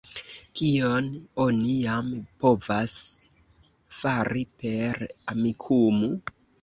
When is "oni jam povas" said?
1.43-2.95